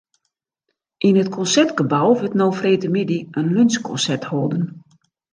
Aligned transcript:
Yn 1.07 1.19
it 1.23 1.33
Konsertgebou 1.37 2.09
wurdt 2.17 2.37
no 2.39 2.47
freedtemiddei 2.59 3.21
in 3.39 3.53
lunsjkonsert 3.55 4.23
holden. 4.31 4.63